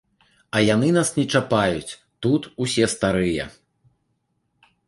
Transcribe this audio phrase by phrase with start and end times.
[0.55, 1.97] А яны нас не чапаюць,
[2.27, 3.49] тут усе старыя.